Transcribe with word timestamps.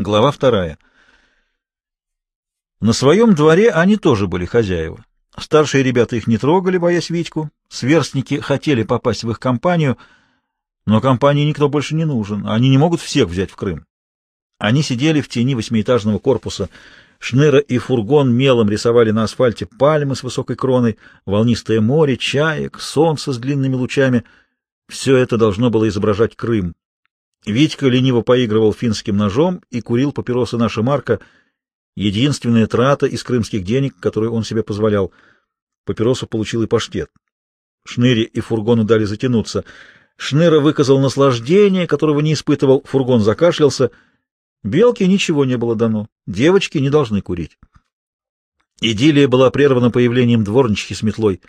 Глава 0.00 0.30
вторая. 0.30 0.78
На 2.80 2.94
своем 2.94 3.34
дворе 3.34 3.70
они 3.70 3.98
тоже 3.98 4.28
были 4.28 4.46
хозяева. 4.46 5.04
Старшие 5.36 5.84
ребята 5.84 6.16
их 6.16 6.26
не 6.26 6.38
трогали, 6.38 6.78
боясь 6.78 7.10
Витьку. 7.10 7.50
Сверстники 7.68 8.40
хотели 8.40 8.82
попасть 8.82 9.24
в 9.24 9.30
их 9.30 9.38
компанию, 9.38 9.98
но 10.86 11.02
компании 11.02 11.44
никто 11.44 11.68
больше 11.68 11.94
не 11.94 12.06
нужен. 12.06 12.46
Они 12.48 12.70
не 12.70 12.78
могут 12.78 13.02
всех 13.02 13.28
взять 13.28 13.50
в 13.50 13.56
Крым. 13.56 13.84
Они 14.58 14.82
сидели 14.82 15.20
в 15.20 15.28
тени 15.28 15.54
восьмиэтажного 15.54 16.18
корпуса. 16.18 16.70
Шныра 17.18 17.58
и 17.58 17.76
фургон 17.76 18.32
мелом 18.32 18.70
рисовали 18.70 19.10
на 19.10 19.24
асфальте 19.24 19.66
пальмы 19.66 20.16
с 20.16 20.22
высокой 20.22 20.56
кроной, 20.56 20.96
волнистое 21.26 21.82
море, 21.82 22.16
чаек, 22.16 22.80
солнце 22.80 23.34
с 23.34 23.36
длинными 23.36 23.74
лучами. 23.74 24.24
Все 24.88 25.18
это 25.18 25.36
должно 25.36 25.68
было 25.68 25.86
изображать 25.88 26.36
Крым. 26.36 26.74
Витька 27.46 27.88
лениво 27.88 28.20
поигрывал 28.20 28.72
финским 28.72 29.16
ножом 29.16 29.62
и 29.70 29.80
курил 29.80 30.12
папиросы 30.12 30.58
наша 30.58 30.82
Марка, 30.82 31.20
единственная 31.96 32.66
трата 32.66 33.06
из 33.06 33.22
крымских 33.24 33.64
денег, 33.64 33.96
которую 33.98 34.32
он 34.32 34.44
себе 34.44 34.62
позволял. 34.62 35.12
Папиросу 35.86 36.26
получил 36.26 36.62
и 36.62 36.66
паштет. 36.66 37.10
Шныре 37.84 38.24
и 38.24 38.40
фургону 38.40 38.84
дали 38.84 39.04
затянуться. 39.04 39.64
Шныра 40.16 40.60
выказал 40.60 41.00
наслаждение, 41.00 41.86
которого 41.86 42.20
не 42.20 42.34
испытывал, 42.34 42.82
фургон 42.84 43.22
закашлялся. 43.22 43.90
Белке 44.62 45.06
ничего 45.06 45.46
не 45.46 45.56
было 45.56 45.74
дано, 45.74 46.08
девочки 46.26 46.76
не 46.76 46.90
должны 46.90 47.22
курить. 47.22 47.58
Идиллия 48.82 49.28
была 49.28 49.50
прервана 49.50 49.90
появлением 49.90 50.44
дворничихи 50.44 50.92
с 50.92 51.02
метлой. 51.02 51.40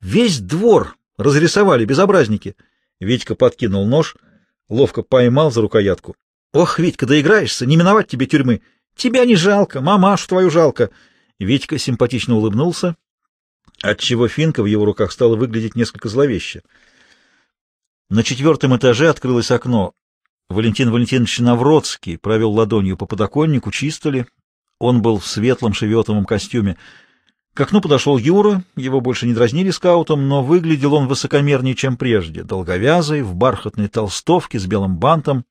Весь 0.00 0.40
двор 0.40 0.96
разрисовали, 1.18 1.84
безобразники. 1.84 2.56
Витька 2.98 3.34
подкинул 3.34 3.86
нож— 3.86 4.16
ловко 4.72 5.02
поймал 5.02 5.50
за 5.52 5.60
рукоятку. 5.60 6.16
«Ох, 6.52 6.78
Витька, 6.78 7.06
доиграешься, 7.06 7.66
не 7.66 7.76
миновать 7.76 8.08
тебе 8.08 8.26
тюрьмы! 8.26 8.62
Тебя 8.96 9.24
не 9.24 9.36
жалко, 9.36 9.80
мамашу 9.80 10.28
твою 10.28 10.50
жалко!» 10.50 10.90
Витька 11.38 11.78
симпатично 11.78 12.36
улыбнулся, 12.36 12.96
отчего 13.82 14.28
финка 14.28 14.62
в 14.62 14.66
его 14.66 14.84
руках 14.84 15.12
стала 15.12 15.36
выглядеть 15.36 15.76
несколько 15.76 16.08
зловеще. 16.08 16.62
На 18.10 18.22
четвертом 18.22 18.76
этаже 18.76 19.08
открылось 19.08 19.50
окно. 19.50 19.92
Валентин 20.48 20.90
Валентинович 20.90 21.40
Навродский 21.40 22.18
провел 22.18 22.52
ладонью 22.52 22.96
по 22.96 23.06
подоконнику, 23.06 23.70
чистили. 23.70 24.26
Он 24.78 25.00
был 25.00 25.18
в 25.18 25.26
светлом 25.26 25.72
шеветовом 25.72 26.24
костюме. 26.26 26.76
К 27.54 27.60
окну 27.60 27.82
подошел 27.82 28.16
Юра, 28.16 28.64
его 28.76 29.02
больше 29.02 29.26
не 29.26 29.34
дразнили 29.34 29.70
скаутом, 29.70 30.26
но 30.26 30.42
выглядел 30.42 30.94
он 30.94 31.06
высокомернее, 31.06 31.74
чем 31.74 31.98
прежде, 31.98 32.44
долговязый, 32.44 33.22
в 33.22 33.34
бархатной 33.34 33.88
толстовке 33.88 34.58
с 34.58 34.66
белым 34.66 34.96
бантом. 34.96 35.44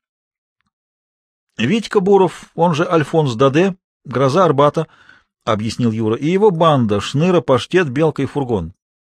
Витька 1.56 2.00
Буров, 2.00 2.50
он 2.56 2.74
же 2.74 2.84
Альфонс 2.84 3.34
Даде, 3.36 3.76
гроза 4.04 4.44
Арбата,— 4.44 4.88
объяснил 5.44 5.92
Юра,— 5.92 6.16
и 6.16 6.28
его 6.28 6.50
банда— 6.50 7.00
Шныра, 7.00 7.40
Паштет, 7.40 7.88
Белка 7.88 8.22
и 8.22 8.26
Фургон. 8.26 8.74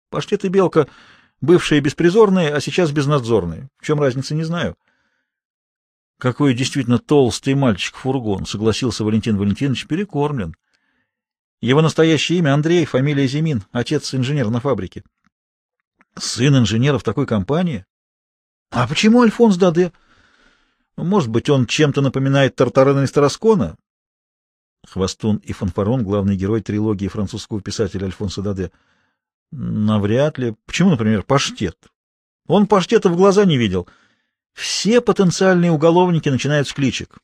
Паштет 0.09 0.45
и 0.45 0.49
Белка— 0.49 0.87
бывшие 1.41 1.81
беспризорные, 1.81 2.53
а 2.53 2.61
сейчас 2.61 2.91
безнадзорные. 2.91 3.67
В 3.79 3.85
чем 3.85 3.99
разница, 3.99 4.33
не 4.33 4.43
знаю.— 4.43 4.77
Какой 6.19 6.53
действительно 6.53 6.99
толстый 6.99 7.53
мальчик 7.53 7.95
Фургон,— 7.95 8.45
согласился 8.47 9.03
Валентин 9.03 9.37
Валентинович,— 9.37 9.87
перекормлен.— 9.87 10.55
его 11.61 11.81
настоящее 11.81 12.39
имя 12.39 12.53
Андрей, 12.53 12.85
фамилия 12.85 13.27
Зимин, 13.27 13.63
отец 13.71 14.13
инженер 14.13 14.49
на 14.49 14.59
фабрике. 14.59 15.03
Сын 16.15 16.55
инженера 16.55 16.99
в 16.99 17.03
такой 17.03 17.25
компании? 17.25 17.85
А 18.69 18.87
почему 18.87 19.21
Альфонс 19.21 19.57
Даде? 19.57 19.91
Может 20.97 21.29
быть, 21.29 21.49
он 21.49 21.65
чем-то 21.65 22.01
напоминает 22.01 22.55
Тартарена 22.55 23.03
из 23.03 23.11
Тараскона? 23.11 23.77
Хвостун 24.87 25.37
и 25.37 25.53
Фанфарон— 25.53 26.03
главный 26.03 26.35
герой 26.35 26.61
трилогии 26.61 27.07
французского 27.07 27.61
писателя 27.61 28.05
Альфонса 28.05 28.41
Даде. 28.41 28.71
Навряд 29.51 30.37
ли. 30.37 30.55
Почему, 30.65 30.91
например, 30.91 31.23
паштет? 31.23 31.77
Он 32.47 32.67
паштета 32.67 33.09
в 33.09 33.15
глаза 33.15 33.45
не 33.45 33.57
видел. 33.57 33.87
Все 34.53 35.01
потенциальные 35.01 35.71
уголовники 35.71 36.29
начинают 36.29 36.67
с 36.67 36.73
кличек. 36.73 37.17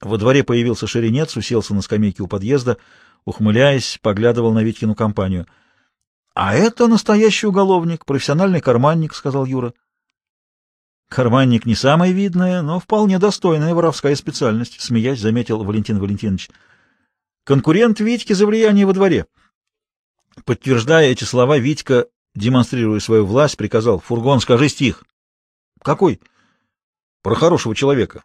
Во 0.00 0.16
дворе 0.16 0.44
появился 0.44 0.86
шеренец, 0.86 1.36
уселся 1.36 1.74
на 1.74 1.82
скамейке 1.82 2.22
у 2.22 2.26
подъезда— 2.26 2.78
ухмыляясь, 3.24 3.98
поглядывал 4.02 4.52
на 4.52 4.62
Витькину 4.62 4.94
компанию.— 4.94 5.46
А 6.34 6.54
это 6.54 6.86
настоящий 6.86 7.46
уголовник, 7.46 8.04
профессиональный 8.04 8.60
карманник,— 8.60 9.14
сказал 9.14 9.44
Юра.— 9.44 9.74
Карманник 11.08 11.66
не 11.66 11.74
самая 11.74 12.12
видная, 12.12 12.62
но 12.62 12.78
вполне 12.78 13.18
достойная 13.18 13.74
воровская 13.74 14.14
специальность,— 14.14 14.80
смеясь 14.80 15.20
заметил 15.20 15.64
Валентин 15.64 15.98
Валентинович.— 15.98 16.50
Конкурент 17.44 18.00
Витьки 18.00 18.32
за 18.32 18.46
влияние 18.46 18.86
во 18.86 18.92
дворе. 18.92 19.26
Подтверждая 20.44 21.10
эти 21.10 21.24
слова, 21.24 21.58
Витька, 21.58 22.06
демонстрируя 22.34 23.00
свою 23.00 23.26
власть, 23.26 23.56
приказал,— 23.56 23.98
Фургон, 24.06 24.40
скажи 24.40 24.68
стих.— 24.68 25.04
Какой?— 25.82 26.20
Про 27.22 27.34
хорошего 27.34 27.74
человека. 27.74 28.22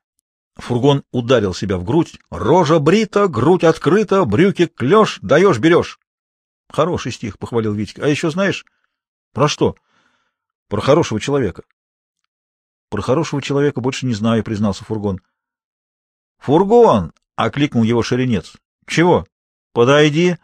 Фургон 0.56 1.04
ударил 1.12 1.54
себя 1.54 1.78
в 1.78 1.84
грудь. 1.84 2.20
«Рожа 2.30 2.80
брита, 2.80 3.28
грудь 3.28 3.64
открыта, 3.64 4.24
брюки 4.26 4.68
клеш, 4.68 5.20
даешь, 5.22 5.60
берешь». 5.60 6.00
«Хороший 6.70 7.12
стих»,— 7.12 7.38
похвалил 7.40 7.74
Витька. 7.74 8.04
«А 8.04 8.08
еще 8.08 8.30
знаешь?» 8.32 8.66
«Про 9.34 9.48
что?» 9.48 9.76
«Про 10.70 10.82
хорошего 10.82 11.20
человека». 11.20 11.64
«Про 12.90 13.02
хорошего 13.02 13.42
человека 13.42 13.82
больше 13.82 14.06
не 14.06 14.14
знаю»,— 14.14 14.44
признался 14.46 14.86
Фургон. 14.86 15.22
«Фургон!»— 16.40 17.12
окликнул 17.36 17.84
его 17.84 18.02
шеренец. 18.02 18.54
«Чего?» 18.88 19.26
«Подойди!» 19.74 20.38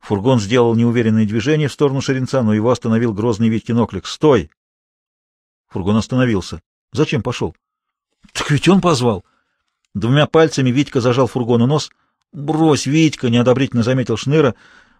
Фургон 0.00 0.40
сделал 0.40 0.74
неуверенное 0.74 1.24
движение 1.24 1.68
в 1.68 1.72
сторону 1.72 2.00
шеренца, 2.00 2.42
но 2.42 2.52
его 2.52 2.70
остановил 2.70 3.12
грозный 3.12 3.48
Витькин 3.48 3.78
оклик. 3.78 4.06
«Стой!» 4.06 4.50
Фургон 5.68 5.96
остановился. 5.96 6.60
«Зачем 6.92 7.22
пошел?» 7.22 7.54
«Так 8.32 8.50
ведь 8.50 8.68
он 8.68 8.80
позвал!» 8.80 9.24
Двумя 9.96 10.26
пальцами 10.26 10.68
Витька 10.70 11.00
зажал 11.00 11.26
фургону 11.26 11.66
нос. 11.66 11.90
«Брось, 12.30 12.84
Витька!»— 12.84 13.28
неодобрительно 13.30 13.82
заметил 13.82 14.18
Шныра. 14.18 14.54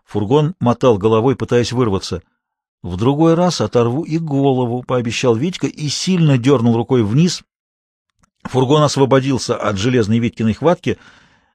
Фургон 0.06 0.54
мотал 0.58 0.96
головой, 0.96 1.36
пытаясь 1.36 1.70
вырваться. 1.70 2.22
«В 2.82 2.96
другой 2.96 3.34
раз 3.34 3.60
оторву 3.60 4.04
и 4.04 4.16
голову»,— 4.16 4.82
пообещал 4.88 5.36
Витька 5.36 5.66
и 5.66 5.88
сильно 5.88 6.38
дернул 6.38 6.74
рукой 6.74 7.02
вниз. 7.02 7.42
Фургон 8.44 8.84
освободился 8.84 9.54
от 9.54 9.76
железной 9.76 10.18
Витькиной 10.18 10.54
хватки, 10.54 10.96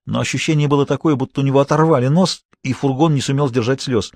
но 0.05 0.19
ощущение 0.19 0.67
было 0.67 0.85
такое, 0.85 1.15
будто 1.15 1.41
у 1.41 1.43
него 1.43 1.61
оторвали 1.61 2.09
нос, 2.09 2.43
и 2.61 2.73
фургон 2.73 3.15
не 3.15 3.21
сумел 3.21 3.49
сдержать 3.49 3.81
слез. 3.81 4.11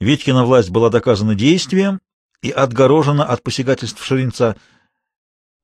Витькина 0.00 0.44
власть 0.44 0.68
была 0.68 0.90
доказана 0.90 1.34
действием 1.34 1.98
и 2.42 2.50
отгорожена 2.50 3.24
от 3.24 3.42
посягательств 3.42 4.04
Шеренца— 4.04 4.56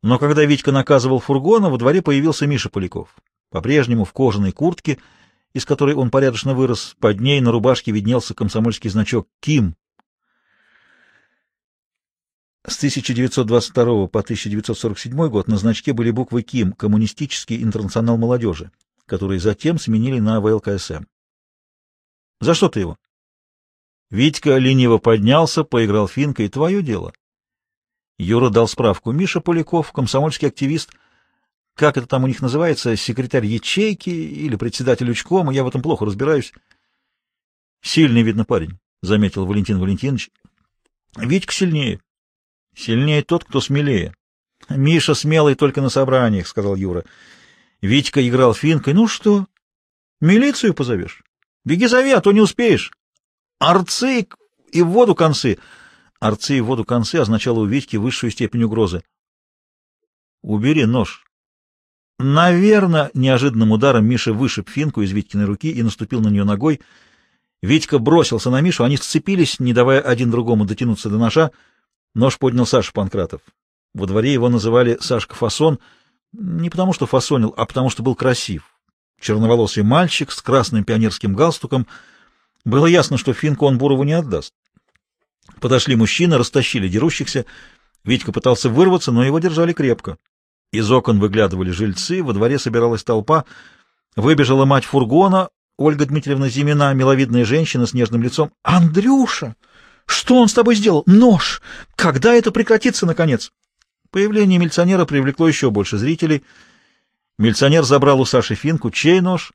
но 0.02 0.18
когда 0.18 0.44
Витька 0.44 0.72
наказывал 0.72 1.18
фургона, 1.18 1.70
во 1.70 1.78
дворе 1.78 2.02
появился 2.02 2.46
Миша 2.46 2.68
Поляков. 2.68 3.16
По-прежнему 3.50 4.04
в 4.04 4.12
кожаной 4.12 4.52
куртке, 4.52 4.98
из 5.54 5.64
которой 5.64 5.94
он 5.94 6.10
порядочно 6.10 6.54
вырос, 6.54 6.94
под 7.00 7.20
ней 7.20 7.40
на 7.40 7.50
рубашке 7.50 7.90
виднелся 7.90 8.34
комсомольский 8.34 8.90
значок 8.90 9.28
«Ким». 9.40 9.74
С 12.66 12.76
1922 12.76 14.08
по 14.08 14.20
1947 14.20 15.28
год 15.28 15.48
на 15.48 15.56
значке 15.56 15.94
были 15.94 16.10
буквы 16.10 16.42
КИМ— 16.42 16.72
Коммунистический 16.74 17.62
интернационал 17.62 18.18
молодежи, 18.18 18.70
которые 19.06 19.40
затем 19.40 19.78
сменили 19.78 20.18
на 20.18 20.40
ВЛКСМ. 20.40 21.04
«За 22.40 22.54
что 22.54 22.68
ты 22.68 22.80
его?» 22.80 22.98
Витька 24.10 24.58
лениво 24.58 24.98
поднялся, 24.98 25.64
поиграл 25.64 26.08
финкой. 26.08 26.48
«Твое 26.48 26.82
дело». 26.82 27.12
Юра 28.18 28.50
дал 28.50 28.66
справку. 28.66 29.12
Миша 29.12 29.40
Поляков, 29.40 29.92
комсомольский 29.92 30.48
активист. 30.48 30.90
Как 31.74 31.96
это 31.96 32.06
там 32.06 32.24
у 32.24 32.26
них 32.26 32.42
называется? 32.42 32.96
Секретарь 32.96 33.46
ячейки 33.46 34.10
или 34.10 34.56
председатель 34.56 35.08
учкома? 35.10 35.52
Я 35.52 35.62
в 35.62 35.68
этом 35.68 35.80
плохо 35.80 36.04
разбираюсь. 36.04 36.52
Сильный, 37.80 38.22
видно, 38.22 38.44
парень,— 38.44 38.78
заметил 39.02 39.46
Валентин 39.46 39.78
Валентинович. 39.78 40.30
Витька 41.16 41.52
сильнее. 41.52 42.00
Сильнее 42.74 43.22
тот, 43.22 43.44
кто 43.44 43.60
смелее. 43.60 44.14
Миша 44.68 45.14
смелый 45.14 45.54
только 45.54 45.80
на 45.80 45.88
собраниях,— 45.88 46.46
сказал 46.48 46.74
Юра. 46.74 47.04
Витька 47.80 48.26
играл 48.26 48.54
финкой. 48.54 48.94
Ну 48.94 49.06
что, 49.06 49.46
милицию 50.20 50.74
позовешь? 50.74 51.22
Беги 51.64 51.86
зови, 51.86 52.10
а 52.10 52.20
то 52.20 52.32
не 52.32 52.40
успеешь. 52.40 52.92
Арцы 53.60 54.26
и 54.72 54.82
в 54.82 54.88
воду 54.88 55.14
концы. 55.14 55.58
Арцы 56.20 56.58
и 56.58 56.60
воду 56.60 56.84
концы 56.84 57.16
означало 57.16 57.60
у 57.60 57.64
Витьки 57.64 57.96
высшую 57.96 58.30
степень 58.30 58.64
угрозы. 58.64 59.02
«Убери 60.42 60.84
нож». 60.84 61.24
Наверное, 62.18 63.12
неожиданным 63.14 63.70
ударом 63.70 64.04
Миша 64.04 64.32
вышиб 64.32 64.68
финку 64.68 65.02
из 65.02 65.12
Витькиной 65.12 65.44
руки 65.44 65.70
и 65.70 65.82
наступил 65.84 66.20
на 66.20 66.28
нее 66.28 66.42
ногой. 66.42 66.80
Витька 67.62 68.00
бросился 68.00 68.50
на 68.50 68.60
Мишу, 68.60 68.82
они 68.82 68.96
сцепились, 68.96 69.60
не 69.60 69.72
давая 69.72 70.00
один 70.00 70.30
другому 70.30 70.64
дотянуться 70.64 71.10
до 71.10 71.18
ножа. 71.18 71.52
Нож 72.14 72.38
поднял 72.38 72.66
Саша 72.66 72.92
Панкратов. 72.92 73.40
Во 73.94 74.06
дворе 74.06 74.32
его 74.32 74.48
называли 74.48 74.98
Сашка 75.00 75.36
Фасон, 75.36 75.78
Не 76.32 76.70
потому 76.70 76.92
что 76.92 77.06
фасонил, 77.06 77.54
а 77.56 77.64
потому 77.66 77.88
что 77.88 78.02
был 78.02 78.16
красив. 78.16 78.64
Черноволосый 79.20 79.84
мальчик 79.84 80.32
с 80.32 80.42
красным 80.42 80.84
пионерским 80.84 81.34
галстуком. 81.34 81.86
Было 82.64 82.86
ясно, 82.86 83.16
что 83.16 83.32
Финку 83.32 83.66
он 83.66 83.78
Бурову 83.78 84.02
не 84.02 84.12
отдаст. 84.12 84.52
Подошли 85.60 85.96
мужчины, 85.96 86.36
растащили 86.38 86.88
дерущихся. 86.88 87.44
Витька 88.04 88.32
пытался 88.32 88.68
вырваться, 88.68 89.12
но 89.12 89.24
его 89.24 89.38
держали 89.38 89.72
крепко. 89.72 90.18
Из 90.72 90.90
окон 90.90 91.18
выглядывали 91.18 91.70
жильцы, 91.70 92.22
во 92.22 92.32
дворе 92.32 92.58
собиралась 92.58 93.04
толпа. 93.04 93.44
Выбежала 94.16 94.64
мать 94.64 94.84
фургона, 94.84 95.48
Ольга 95.78 96.06
Дмитриевна 96.06 96.48
Зимина, 96.48 96.92
миловидная 96.92 97.44
женщина 97.44 97.86
с 97.86 97.94
нежным 97.94 98.22
лицом. 98.22 98.52
«Андрюша! 98.62 99.56
Что 100.06 100.36
он 100.36 100.48
с 100.48 100.54
тобой 100.54 100.74
сделал? 100.74 101.02
Нож! 101.06 101.62
Когда 101.96 102.34
это 102.34 102.50
прекратится, 102.50 103.06
наконец?» 103.06 103.52
Появление 104.10 104.58
милиционера 104.58 105.04
привлекло 105.04 105.48
еще 105.48 105.70
больше 105.70 105.98
зрителей. 105.98 106.42
Милиционер 107.38 107.84
забрал 107.84 108.20
у 108.20 108.24
Саши 108.24 108.54
финку. 108.54 108.90
Чей 108.90 109.20
нож? 109.20 109.52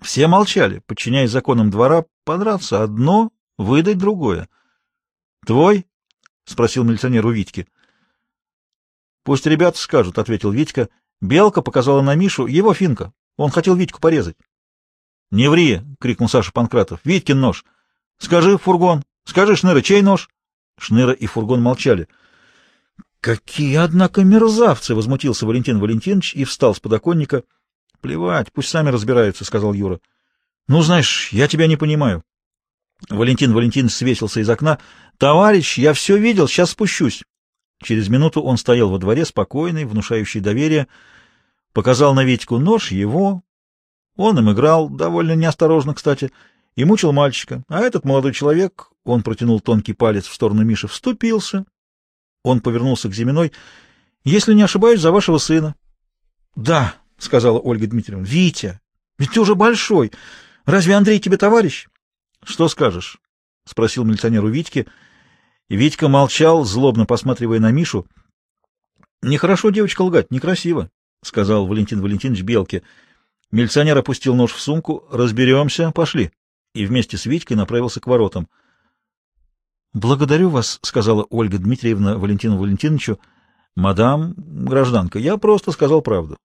Все 0.00 0.26
молчали, 0.26 0.82
подчиняясь 0.86 1.30
законам 1.30 1.70
двора, 1.70 2.04
подраться 2.24 2.82
одно, 2.82 3.30
выдать 3.58 3.98
другое. 3.98 4.48
«Твой?»— 5.44 5.86
спросил 6.44 6.84
милиционер 6.84 7.26
у 7.26 7.30
Витьки. 7.30 7.68
«Пусть 9.24 9.46
ребята 9.46 9.78
скажут»,— 9.78 10.18
ответил 10.18 10.50
Витька. 10.50 10.88
Белка 11.20 11.62
показала 11.62 12.02
на 12.02 12.14
Мишу 12.14 12.46
его 12.46 12.74
финка. 12.74 13.12
Он 13.36 13.50
хотел 13.50 13.74
Витьку 13.74 14.00
порезать. 14.00 14.36
«Не 15.30 15.48
ври!»— 15.48 15.80
крикнул 16.00 16.28
Саша 16.28 16.52
Панкратов. 16.52 17.00
«Витькин 17.04 17.40
нож! 17.40 17.64
Скажи, 18.18 18.58
фургон! 18.58 19.02
Скажи, 19.24 19.56
Шныра, 19.56 19.80
чей 19.80 20.02
нож?» 20.02 20.28
Шныра 20.78 21.12
и 21.12 21.26
фургон 21.26 21.62
молчали. 21.62 22.08
«Какие, 23.20 23.76
однако, 23.76 24.22
мерзавцы!»— 24.22 24.94
возмутился 24.94 25.46
Валентин 25.46 25.80
Валентинович 25.80 26.34
и 26.34 26.44
встал 26.44 26.74
с 26.74 26.80
подоконника. 26.80 27.42
«Плевать, 28.00 28.52
пусть 28.52 28.68
сами 28.68 28.90
разбираются»,— 28.90 29.44
сказал 29.46 29.72
Юра. 29.72 30.00
«Ну, 30.68 30.82
знаешь, 30.82 31.32
я 31.32 31.48
тебя 31.48 31.66
не 31.66 31.76
понимаю». 31.76 32.22
Валентин 33.08 33.52
Валентинович 33.52 33.92
свесился 33.92 34.40
из 34.40 34.48
окна. 34.48 34.78
«Товарищ, 35.18 35.78
я 35.78 35.92
все 35.92 36.16
видел, 36.16 36.48
сейчас 36.48 36.70
спущусь». 36.70 37.22
Через 37.82 38.08
минуту 38.08 38.40
он 38.40 38.56
стоял 38.56 38.90
во 38.90 38.98
дворе, 38.98 39.24
спокойный, 39.24 39.84
внушающий 39.84 40.40
доверие, 40.40 40.86
показал 41.72 42.14
на 42.14 42.24
Витьку 42.24 42.58
нож 42.58 42.92
его, 42.92 43.42
он 44.16 44.38
им 44.38 44.52
играл, 44.52 44.88
довольно 44.88 45.32
неосторожно, 45.32 45.94
кстати, 45.94 46.30
и 46.76 46.84
мучил 46.84 47.12
мальчика. 47.12 47.64
А 47.68 47.80
этот 47.80 48.04
молодой 48.04 48.32
человек, 48.32 48.90
он 49.04 49.22
протянул 49.22 49.60
тонкий 49.60 49.92
палец 49.92 50.26
в 50.26 50.34
сторону 50.34 50.64
Миши, 50.64 50.86
вступился. 50.86 51.64
Он 52.42 52.60
повернулся 52.60 53.08
к 53.08 53.14
Зиминой. 53.14 53.52
«Если 54.22 54.54
не 54.54 54.62
ошибаюсь, 54.62 55.00
за 55.00 55.12
вашего 55.12 55.38
сына». 55.38 55.74
«Да»,— 56.54 56.94
сказала 57.18 57.58
Ольга 57.58 57.86
Дмитриевна. 57.86 58.24
«Витя, 58.24 58.80
ведь 59.18 59.32
ты 59.32 59.40
уже 59.40 59.54
большой. 59.54 60.12
Разве 60.64 60.94
Андрей 60.94 61.18
тебе 61.18 61.36
товарищ?» 61.36 61.88
«Что 62.44 62.68
скажешь?»— 62.68 63.18
спросил 63.64 64.04
милиционер 64.04 64.44
у 64.44 64.48
Витьки. 64.48 64.86
Витька 65.68 66.08
молчал, 66.08 66.64
злобно 66.64 67.06
посматривая 67.06 67.58
на 67.58 67.70
Мишу. 67.70 68.06
«Нехорошо 69.22 69.70
девочка 69.70 70.02
лгать, 70.02 70.30
некрасиво»,— 70.30 70.90
сказал 71.22 71.66
Валентин 71.66 72.02
Валентинович 72.02 72.42
Белке. 72.42 72.82
Милиционер 73.50 73.96
опустил 73.96 74.34
нож 74.34 74.52
в 74.52 74.60
сумку. 74.60 75.04
«Разберемся, 75.10 75.90
пошли». 75.92 76.30
И 76.74 76.84
вместе 76.86 77.16
с 77.16 77.24
Витькой 77.24 77.56
направился 77.56 78.00
к 78.00 78.06
воротам. 78.06 78.48
«Благодарю 79.94 80.50
вас»,— 80.50 80.80
сказала 80.82 81.24
Ольга 81.30 81.58
Дмитриевна 81.58 82.18
Валентину 82.18 82.58
Валентиновичу. 82.58 83.18
«Мадам, 83.76 84.34
гражданка, 84.36 85.18
я 85.18 85.36
просто 85.36 85.72
сказал 85.72 86.02
правду. 86.02 86.36